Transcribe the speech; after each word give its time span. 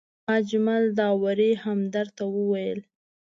اجمل 0.37 0.83
داوري 0.99 1.51
همدرد 1.63 2.09
ته 2.17 2.23
وویل. 2.35 2.79